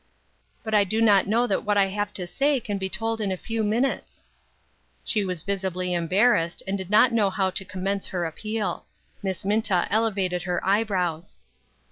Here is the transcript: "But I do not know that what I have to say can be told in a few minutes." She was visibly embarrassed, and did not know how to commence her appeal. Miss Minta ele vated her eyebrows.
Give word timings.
"But 0.63 0.73
I 0.73 0.83
do 0.83 0.99
not 0.99 1.27
know 1.27 1.45
that 1.45 1.63
what 1.63 1.77
I 1.77 1.85
have 1.89 2.11
to 2.15 2.25
say 2.25 2.59
can 2.59 2.79
be 2.79 2.89
told 2.89 3.21
in 3.21 3.31
a 3.31 3.37
few 3.37 3.63
minutes." 3.63 4.23
She 5.03 5.23
was 5.23 5.43
visibly 5.43 5.93
embarrassed, 5.93 6.63
and 6.65 6.75
did 6.75 6.89
not 6.89 7.13
know 7.13 7.29
how 7.29 7.51
to 7.51 7.63
commence 7.63 8.07
her 8.07 8.25
appeal. 8.25 8.87
Miss 9.21 9.45
Minta 9.45 9.85
ele 9.91 10.09
vated 10.11 10.41
her 10.45 10.59
eyebrows. 10.65 11.37